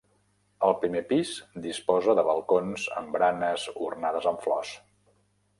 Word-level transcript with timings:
El 0.67 0.71
primer 0.85 1.01
pis 1.11 1.33
disposa 1.67 2.17
de 2.21 2.25
balcons 2.29 2.89
amb 3.03 3.15
baranes 3.17 3.69
ornades 3.91 4.31
amb 4.33 4.45
flors. 4.49 4.77